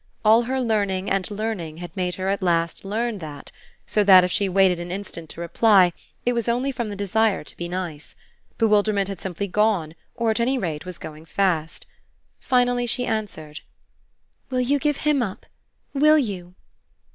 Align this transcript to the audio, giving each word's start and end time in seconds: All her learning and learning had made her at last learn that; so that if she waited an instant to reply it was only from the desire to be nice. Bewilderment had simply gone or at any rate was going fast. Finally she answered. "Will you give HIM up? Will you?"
All 0.25 0.41
her 0.41 0.59
learning 0.59 1.11
and 1.11 1.29
learning 1.29 1.77
had 1.77 1.95
made 1.95 2.15
her 2.15 2.27
at 2.27 2.41
last 2.41 2.83
learn 2.83 3.19
that; 3.19 3.51
so 3.85 4.03
that 4.03 4.23
if 4.23 4.31
she 4.31 4.49
waited 4.49 4.79
an 4.79 4.89
instant 4.91 5.29
to 5.29 5.41
reply 5.41 5.93
it 6.25 6.33
was 6.33 6.49
only 6.49 6.71
from 6.71 6.89
the 6.89 6.95
desire 6.95 7.43
to 7.43 7.55
be 7.55 7.69
nice. 7.69 8.15
Bewilderment 8.57 9.07
had 9.09 9.21
simply 9.21 9.45
gone 9.47 9.93
or 10.15 10.31
at 10.31 10.39
any 10.39 10.57
rate 10.57 10.85
was 10.87 10.97
going 10.97 11.25
fast. 11.25 11.85
Finally 12.39 12.87
she 12.87 13.05
answered. 13.05 13.59
"Will 14.49 14.61
you 14.61 14.79
give 14.79 14.97
HIM 14.97 15.21
up? 15.21 15.45
Will 15.93 16.17
you?" 16.17 16.55